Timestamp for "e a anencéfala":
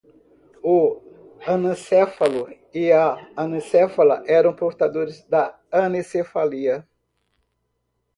2.81-4.17